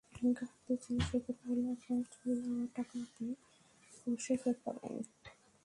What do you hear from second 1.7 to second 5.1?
আপনার চুরি হওয়া টাকা আপনি অবশ্যই ফেরত পাবেন।